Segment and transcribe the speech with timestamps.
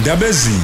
[0.00, 0.58] ndabezini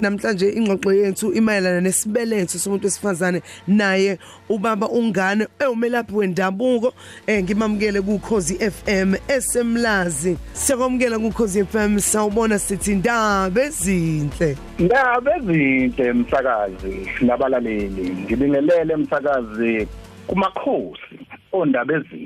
[0.00, 4.18] namhlanje ingxoxo yethu imayelana nesibeletho somuntu wesifazane naye
[4.48, 6.94] ubaba ungane ewumelaphi wendabuko
[7.26, 10.36] eh ngimamukele kuKhosi FM esemlazi.
[10.52, 18.16] Siyakwamukela kuKhosi FM sawubona sithi indaba ezinhle Ndaba ezinhle msakazi nabalaleli.
[18.24, 19.88] Ngibingelele msakazi
[20.26, 21.18] kumakhosi
[21.52, 22.23] ondaba ezitha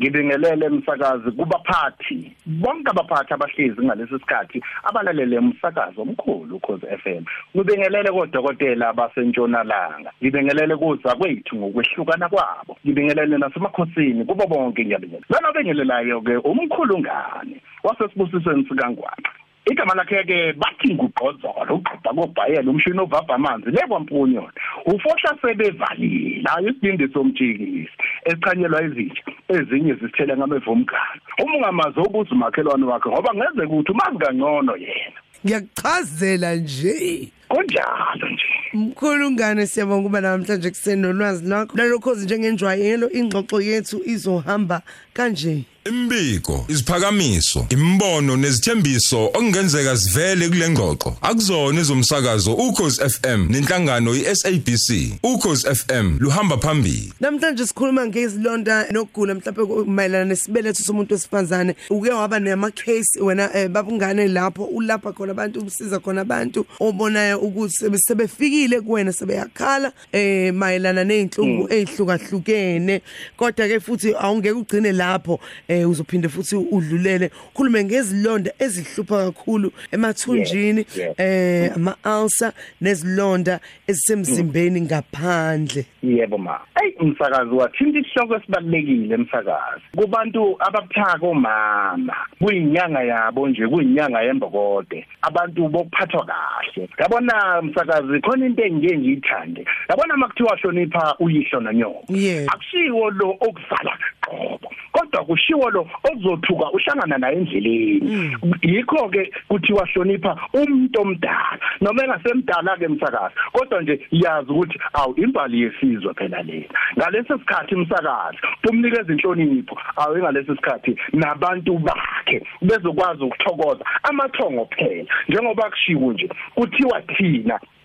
[0.00, 7.22] ngibingelele umsakazi kubaphathi bonke abaphathi abahlezi ngalesi sikhathi abalalele umsakazo omkhulu ukhoze FM
[7.54, 15.26] ngibingelele kodokotela abasentshonalanga ngibingelele kuza kwethu ngokwehlukana kwabo ngibingelele nasemakhosini kubo bonke ngiyabingelela.
[15.28, 19.30] Lana bengelelayo ke umkhulu ngane wasesibusisweni sikangwaqa
[19.66, 23.70] igama lakhe ke bathi ngugqozolo uqhubha kobhayela umshini ovava amanzi.
[23.70, 24.52] Lekwampunyona
[24.86, 26.42] ufohla sebevalile.
[26.48, 27.90] Hayi isibindi somjikisi
[28.24, 34.76] eqhanyelwa izitsha ezinye zisithele ngamevumgana uma ungamazi ubuza umakhelwane wakhe ngoba ngeze ukuthi umazi kangcono
[34.76, 35.20] yena.
[35.44, 37.28] Ngiyakuchazela nje.
[37.48, 38.44] Kunjalo nje.
[38.74, 41.76] Mkhulu ngane siyabonga kuba namhlanje kusenolwazi lwakho.
[41.78, 44.82] Lalokho njengenjwayelo ingxoxo yethu izohamba
[45.12, 45.64] kanje.
[45.94, 51.16] Imbiko, isiphakamiso, imbono nezithembiso okungenzeka sivele kule ngxoxo.
[51.22, 55.18] Akuzona izomsakazo ukhozi FM nenhlangano iSABC.
[55.22, 57.12] Ukhozi FM luhamba phambili.
[57.20, 63.68] namhlanje sikhuluma ngezilonda nokugula mhlawumbe mayelana nesibeletho somuntu wesifazane uke waba nama case wena eh,
[63.68, 70.54] babungane lapho ulapha khona abantu usiza khona abantu obonayo ukuthi sebe- sebefikile kuwena sebeyakhala eh
[70.54, 73.02] mayelana nezinhlungu ezihlukahlukene
[73.36, 80.80] kodwa ke futhi awungeke ugcine lapho eh uzophinde futhi udlulele khulume ngezilonda ezihlupha kakhulu emathunjini
[80.80, 81.20] Yes, yes.
[81.20, 85.84] eh ama ulcer nezilonda ezisemzimbeni ngaphandle.
[86.02, 86.58] Yebo ma.
[86.80, 95.06] Hey umsakazi wathinta isihloko esibalekile umsakazi kubantu ababuthaka omama kuyinyanga yabo nje kuyinyanga yembokode.
[95.22, 96.88] Abantu bokuphathwa kahle.
[96.98, 99.64] Yabona msakazi khona into engike ngiyithande.
[99.88, 102.04] Yabona makuthiwa hlonipha uyihlo nonyoko.
[102.14, 102.52] Yebo.
[102.52, 103.98] akushiwo lo okuzala
[104.30, 108.36] qobo kodwa kushiwo lo ozothuka uhlangana naye endleleni.
[108.62, 113.34] Yikho ke kuthiwa hlonipha umuntu omdala noma engasemdala ke msakazi.
[113.52, 118.38] Kodwa nje yazi ukuthi awu imbali yesizwe phela lena ngalesi sikhathi umsakazi
[118.70, 119.78] umnikeza inhlonipho.
[119.96, 127.79] Awu ngalesi sikhathi nabantu bakhe bezokwazi ukuthokoza amathongo phela njengoba kushiwo nje kuthiwa thina siwum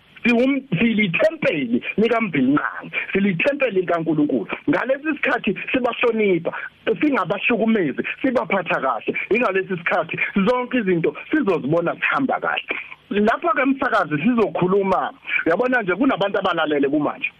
[0.78, 4.46] silithempeli likambhinqane silithempeli likaNkuluNkulu.
[4.70, 6.52] Ngalesi sikhathi sibahlonipha
[7.00, 9.14] singabahlukumezi sibaphatha kahle.
[9.30, 12.76] Ingalesi sikhathi zonke izinto sizozibona zihamba kahle.
[13.10, 15.12] Lapha ke umsakazi sizokhuluma
[15.46, 17.30] yabona nje kunabantu abalalele kumanje.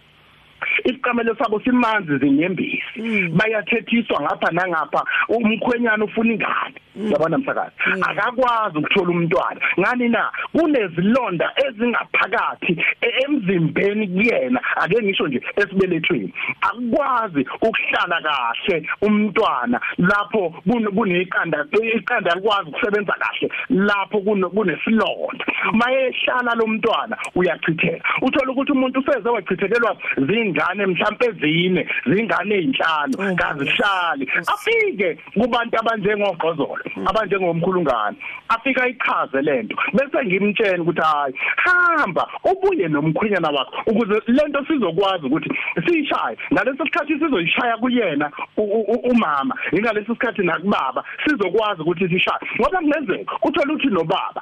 [0.85, 6.75] Isiqamelo sabo simanzi zinyembisi bayathethiswa ngapha nangapha umkhwenyana ufuna ingane.
[7.11, 7.71] Yabona msakazi?
[8.01, 9.61] Akakwazi ukuthola umntwana.
[9.79, 10.31] Ngani na?
[10.51, 14.59] Kunezilonda ezingaphakathi e- emzimbeni kuyena.
[14.75, 16.33] Ake ngisho nje esibelethweni.
[16.61, 21.65] Akwazi ukuhlala kahle umntwana lapho kun- kuneqanda
[21.95, 25.45] iqanda likwazi ukusebenza kahle lapho kunesilonda.
[25.73, 28.03] Mayehlala lo mntwana uyachitheka.
[28.21, 34.29] Uthola ukuthi umuntu useze wachithekelwa zingane mhlambe ezine zingane ezinhlanu kazihlali.
[34.53, 38.17] Afike kubantu abanjengogqozolo abanjengomkhulungane
[38.49, 39.75] afika ichaze lento.
[39.93, 45.49] Bese ngimtshela ukuthi hayi hamba ubuye nomkhwenyana wakho ukuze lento sizokwazi ukuthi
[45.87, 46.37] siyishaye.
[46.53, 49.55] Ngalesi sikhathi sizoyishaya kuyena u- u- u- umama.
[49.71, 52.39] Ingalesi sikhathi nakubaba sizokwazi ukuthi sishaye.
[52.59, 54.41] Ngoba kungenzeka uthola ukuthi nobaba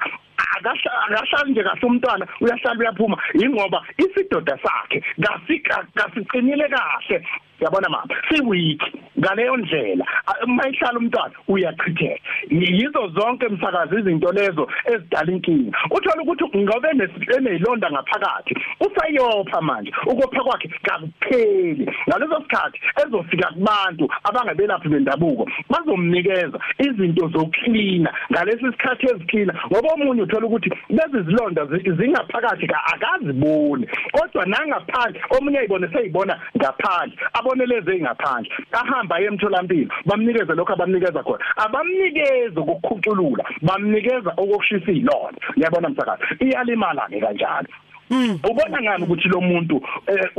[0.56, 3.16] akahlali nje kahle umntwana uyahlala uyaphuma.
[3.34, 7.26] Ingoba isidoda sakhe kasika kasiqinile kahle.
[7.60, 8.82] Yabona mama siweak
[9.18, 12.20] ngaleyo ndlela a- mayihlala umntwana uyachitheka.
[12.50, 15.78] Yizo zonke emsakazi izinto lezo ezidala inkinga.
[15.90, 16.88] Uthola ukuthi ngobe
[17.36, 21.90] enezilonda ngaphakathi usayopha manje ukopha kwakhe kakupheli.
[22.08, 29.54] Ngaleso sikhathi ezofika kubantu abangabelaphi bendabuko bazomnikeza izinto zokuklina ngalesi sikhathi eziklina.
[29.72, 33.86] Ngoba omunye uthola ukuthi lezi zilonda zi- zingaphakathi ka akaziboni.
[34.12, 37.16] Kodwa nangaphandle omunye ayibone seyibona ngaphandle.
[37.46, 41.44] Abone lezi engaphandle ahamba emtholampilo bamnikeze lokho abamnikeza khona.
[41.64, 45.38] Abamnikeze ukukhuculula bamnikeza okokushisa izilonda.
[45.56, 47.68] Uyabona msakazi iyalimala ke kanjalo.
[48.10, 50.30] Ubona ngani ukuthi lo muntu eh,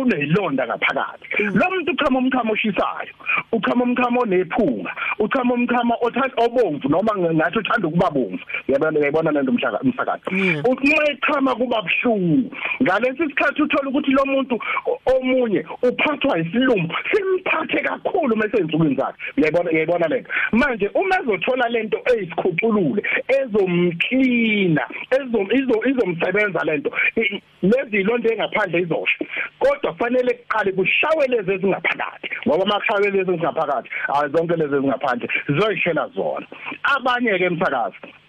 [0.00, 1.42] unezilonda ngaphakathi?
[1.54, 3.12] Lo muntu uchama umkhamo oshisayo
[3.52, 8.44] uchama umkhamo onephunga uchama umkhamo othanda obomvu noma ngathi uthanda ukuba bomvu.
[8.68, 10.22] Yabona yayibona lento umhlaka umsakazi
[10.64, 12.50] uma echama kuba buhlungu.
[12.82, 14.58] Ngalesi sikhathi uthola ukuthi lo muntu
[15.06, 16.94] omunye uphathwa isilumbu
[17.64, 19.18] simphathe kakhulu mase ensukwini zakhe.
[19.36, 20.30] Uyayibona uyayibona lento?
[20.52, 29.24] Manje uma ezothola lento eyisikhuculule ezomklina ezom izo- izomsebenza lento i- lezi ilonto engaphandle izosho.
[29.58, 36.08] Kodwa kufanele kuqale kushawe lezi ezingaphakathi ngoba makushawe lezi ezingaphakathi hayi zonke lezi ezingaphandle zizoyishela
[36.14, 36.46] zona.
[36.96, 38.23] Abanye ke emsakazi uk-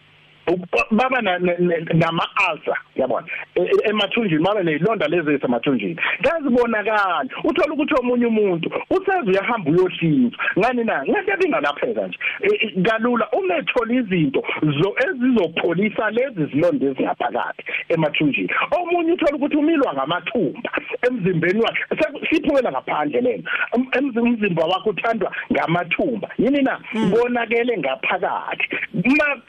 [0.91, 3.27] baba na- na- na- nama-ulcer yabona?
[3.55, 5.95] E- e- emathunjini baba nezilonda lezi ezisemathunjini.
[6.21, 7.25] Ngazibonakala.
[7.43, 11.03] Uthola ukuthi omunye umuntu useze uyahamba uyohlinzwa ngani na?
[11.05, 12.17] Ngathi abingalapheka nje.
[12.41, 14.43] E- kalula uma ethola izinto
[14.81, 18.49] zo ezizopholisa lezi zilonda ezingaphakathi emathunjini.
[18.81, 20.69] Omunye uthola ukuthi umilwa ngamathumba
[21.07, 21.83] emzimbeni wakhe.
[22.29, 23.49] Siphumela ngaphandle lena.
[23.75, 26.29] Em- emzi- umzimba wakhe uthandwa ngamathumba.
[26.37, 26.79] Yini na?
[27.11, 28.67] Konakele ngaphakathi.
[28.93, 29.41] Uma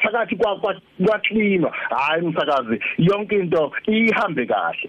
[0.00, 4.88] kuhlanjululwe ngaphakathi kwa kwa- kwaklinwa hayi umsakazi yonke into ihambe kahle.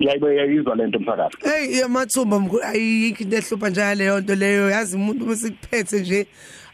[0.00, 2.62] Yayibe yayizwa lento umsakazi Hey yamathumba mkhulu.
[2.64, 4.70] Ayikho into ehlupha njalo nto leyo.
[4.70, 6.26] Yazi umuntu besikuphethe nje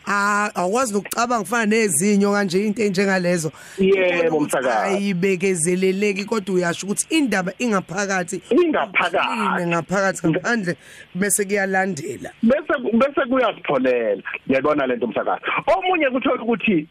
[0.07, 3.53] ah awwazi nokucabanga kufana nezinyo kanje into enjengalezo.
[3.79, 4.97] Yebo, msakazi.
[4.97, 9.63] ayibekezeleleki kodwa uyasho ukuthi indaba ingaphakathi Ingaphakathi.
[9.63, 10.77] Ine ngaphakathi ngaphandle
[11.15, 12.31] bese kuyalandela.
[12.43, 15.43] Bese bese kuyasipholela yayibona lento umsakazi
[15.77, 16.87] omunye kuthola ukuthi e- e-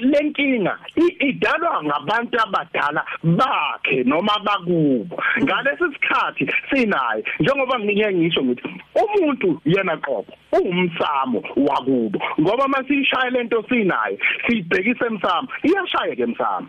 [0.00, 0.78] lenkinga
[1.20, 5.16] idalwa ngabantu abadala bakhe noma bakubo.
[5.42, 12.18] Ngalesi sikhathi sinaye njengoba ngike ngisho ngithi umuntu yena qobo ungumsamo wakubo.
[12.40, 16.68] Ngoba masishaya lento sinaye sibhekise emsamo iyashaya ke emsamo.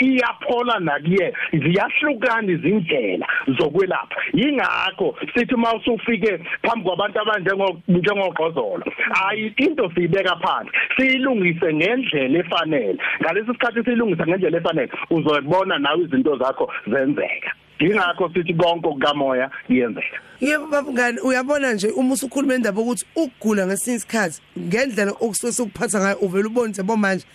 [0.00, 3.26] Iyaphola nakuye ziyahlukana izindlela
[3.58, 4.16] zokwelapha.
[4.32, 8.84] Yingakho sithi mawusufike phambi kwabantu abanjengo njengogqozolo
[9.26, 10.70] ayi into siyibeka phansi.
[10.96, 12.98] Siyilungise ngendlela efanele.
[13.22, 17.52] Ngalesi sikhathi siyilungisa ngendlela efanele uzobona nawe izinto zakho zenzeka.
[17.80, 20.18] Yingakho sithi konke kukamoya kuyenzeka.
[20.40, 26.16] Yebo babungani uyabona nje uma usukhuluma indaba ukuthi ukugula ngesinye isikhathi ngendlela okusuke sokuphatha ngayo
[26.20, 27.26] uvela ubonise bo manje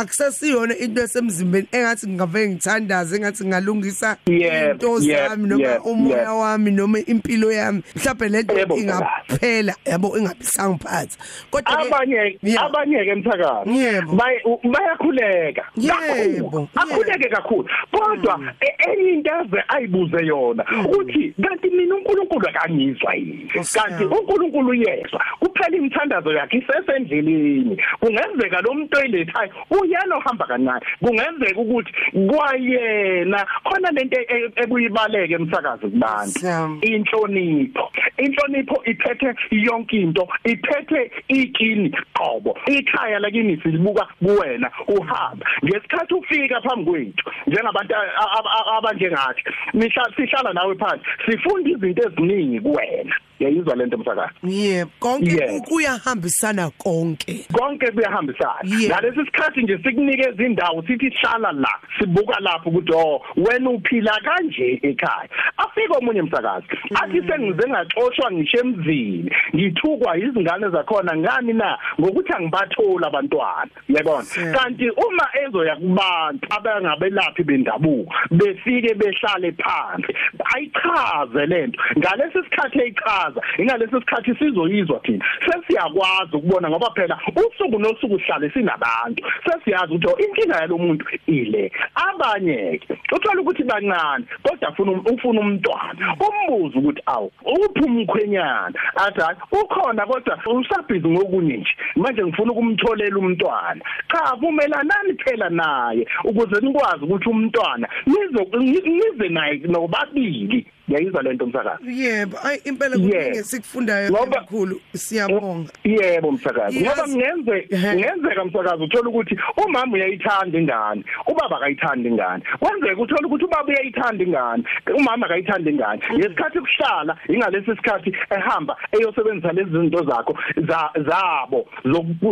[0.00, 6.18] akusasiyona into esemzimbeni engathi ngingave ngithandaze engathi ngalungisa Yebo, into yebo, zami noma yebo, umoya
[6.20, 6.38] yebo.
[6.38, 11.16] wami noma impilo yami mhlawumbe lento Yebo, ingaphela yabo ingabisangiphatha
[11.50, 12.64] kodwa ke- abanye Yeah.
[12.64, 14.12] abanye ke emthakazi Yebo.
[14.16, 16.68] bay- u- bayakhuleka Yebo, kakhulu.
[16.76, 18.48] akhuleke kakhulu kodwa Mm.
[18.60, 24.14] e- enye into aze ayibuze yona ukuthi kanti mina uNkulunkulu akangizwa yini Nkosi kanti yami.
[24.16, 29.50] uNkulunkulu uyezwa kuphela imithandazo yakhe isesendleleni kungenzeka lo muntu oyilethayo
[29.86, 30.80] uyena ohamba kancane.
[31.00, 31.92] Kungenzeka ukuthi
[32.28, 36.78] kwayena khona lento e- e- ebuyibaleke emsakazi kubantu Nkosi yami.
[36.86, 37.90] inhlonipho.
[38.18, 42.58] Inhlonipho iphethe yonke into iphethe ikini qobo.
[42.66, 45.46] Ikhaya lakini silibuka kuwena uhamba.
[45.64, 49.42] Ngesikhathi ufika phambi kwethu njengabantu a- a- a- abanjengathi
[49.74, 53.14] nisha sihlala nawe phansi sifunda izinto eziningi kuwena.
[53.40, 55.60] Yayizwa lento msakazi yebo konke Yebo.
[55.60, 57.46] ku- kuyahambisana konke.
[57.52, 58.54] Konke kuyahambisana.
[58.64, 58.82] Yeah.
[59.00, 61.68] ngalesi sikhathi nje sikunikeza indawo sithi hlala la
[61.98, 65.28] sibuka lapho ukuthi oh wena uphila kanje ekhaya?
[65.56, 73.06] Afike omunye umsakazi athi sengize ngaxoshwa ngisho emzini ngithukwa izingane zakhona ngani na ngokuthi angibathola
[73.06, 73.70] abantwana.
[73.88, 74.54] Uyabona Yeah.
[74.54, 80.14] kanti uma ezoya kubantu abangabelaphi bendabuko befike behlale phansi
[80.54, 83.25] ayichaze lento ngalesi sikhathi eyichaza
[83.58, 85.24] ingalesi sikhathi sizoyizwa thina.
[85.46, 89.24] Sesiyakwazi ukubona ngoba phela usuku nosuku sihlale sinabantu.
[89.46, 91.72] Sesiyazi ukuthi oh, inkinga yalomuntu ile.
[91.94, 96.16] Abanye ke uthola ukuthi bancane kodwa ufuna ufuna umntwana.
[96.26, 98.74] Umbuzo ukuthi awu uphuma umkhwenyana?
[98.96, 101.70] Athi hayi ukhona kodwa usabhizi ngokunye nje.
[101.96, 103.80] Manje ngifuna ukumtholela umntwana.
[104.12, 110.66] Cha vumelanani phela naye ukuze nikwazi ukuthi umntwana nizo nize naye nobabili.
[110.88, 112.02] Yayizwa lento msakazi.
[112.04, 113.10] Yebo ayi impela Yeah.
[113.26, 115.70] kuningi sikufundayo Ngoba- kakhulu siyabonga.
[115.84, 116.84] Yebo msakazi.
[116.84, 117.90] Yazi- ngoba kungenze Ehhe.
[117.92, 122.42] kungenzeka msakazi uthola ukuthi umama uyayithanda ingane ubaba akayithanda ingane.
[122.58, 124.62] Kwenzeka uthola ukuthi ubaba uyayithanda ingane
[124.98, 126.00] umama akayithanda ingane.
[126.14, 130.38] Ngesikhathi kuhlala ingalesi sikhathi ehamba eyosebenzisa lezi zinto zakho
[130.68, 131.66] za- zabo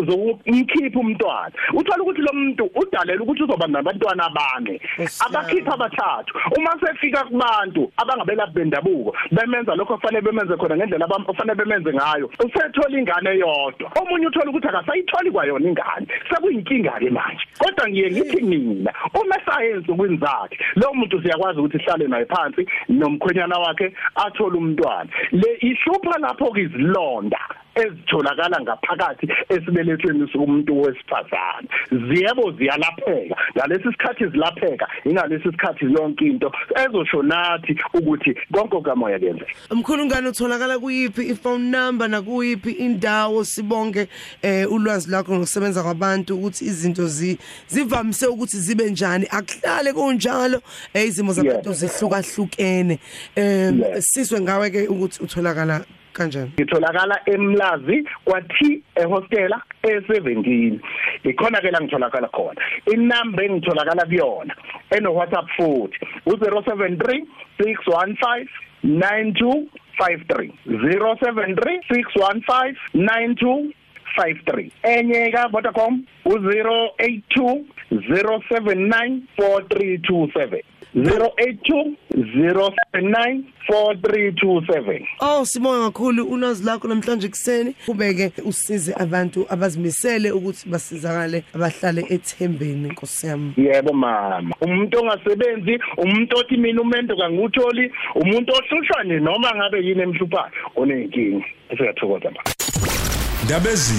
[0.09, 1.53] zokumkhipha umntwana.
[1.75, 5.37] Uthola ukuthi lo muntu udalela ukuthi uzoba nabantwana abane Nkosi yami.
[5.37, 6.33] abakhipha abathathu.
[6.57, 12.31] Uma sefika kubantu abangabelaphi abalaphi bendabuko bemenza lokho kufanele bemenze khona ngendlela abafanele bemenze ngayo.
[12.39, 16.07] Usethola ingane eyodwa omunye uthola ukuthi akasayitholi kwayona ingane.
[16.29, 17.45] Sekuyinkinga ke manje.
[17.59, 23.59] Kodwa ngiye ngithi mina uma science ukwinzakhe lo muntu siyakwazi ukuthi sihlale naye phansi nomkhwenyana
[23.59, 25.11] wakhe athole umntwana.
[25.33, 27.41] Le ihlupha lapho kizilonda
[27.75, 31.69] ezitholakala ngaphakathi esibelethweni somuntu wesifazane.
[31.91, 33.37] Ziyebo ziyalapheka.
[33.57, 36.53] Ngalesi sikhathi zilapheka ingalesi sikhathi yonke into.
[36.77, 44.09] Ezoshonathi ukuthi konke kamoya kuyenzeka Mkhulu ngane utholakala kuyiphi iphone number nakuyiphi indawo sibonke
[44.43, 47.39] eh ulwazi lakho ngokusebenza kwabantu ukuthi izinto zi
[47.69, 49.27] zivamise ukuthi zibe njani?
[49.31, 50.61] Akuhlale kunjalo.
[50.95, 52.99] Eh izimo zabantu zihlukahlukene.
[53.37, 56.51] Eh sizwe ngawe ke ukuthi utholakala kanjani?
[56.57, 60.79] Ngitholakala emlazi kwathi ehostela e17
[61.25, 62.61] ikhona ke la ngitholakala khona.
[62.95, 64.55] Inamba engitholakala kuyona
[64.91, 67.27] eno WhatsApp futhi u073
[67.59, 68.47] 615
[68.85, 85.85] 9253 073 615 9253 enye ka Vodacom u082 079 4327 082 079 4327 Oh sibonga
[85.85, 86.25] kakhulu.
[86.25, 93.53] Ulwazi lakho namhlanje kuseni kubeke usize abantu abazimisele ukuthi basizakale abahlale ethembeni Nkosi yami.
[93.57, 94.55] Yebo mama.
[94.61, 101.45] Umuntu ongasebenzi umuntu othi mina umendo kangutholi umuntu ohlushwa nje noma ngabe yini emhluphayo onenkingi
[101.77, 102.43] siyathokoza mama.
[103.45, 103.95] Ndabezi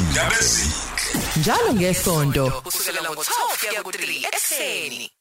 [1.40, 5.14] njalo ngesonto kusukela ngo12 kuya ku3 ekseni